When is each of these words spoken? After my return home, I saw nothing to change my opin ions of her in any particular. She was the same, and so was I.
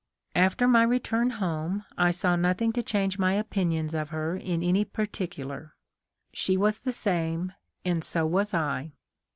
After 0.35 0.67
my 0.67 0.81
return 0.81 1.29
home, 1.29 1.85
I 1.95 2.09
saw 2.09 2.35
nothing 2.35 2.71
to 2.71 2.81
change 2.81 3.19
my 3.19 3.35
opin 3.37 3.69
ions 3.71 3.93
of 3.93 4.09
her 4.09 4.35
in 4.35 4.63
any 4.63 4.83
particular. 4.83 5.75
She 6.33 6.57
was 6.57 6.79
the 6.79 6.91
same, 6.91 7.53
and 7.85 8.03
so 8.03 8.25
was 8.25 8.51
I. 8.51 8.93